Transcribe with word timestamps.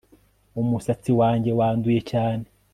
Umusatsi 0.61 1.11
wanjye 1.19 1.51
wanduye 1.59 2.01
cyane 2.11 2.45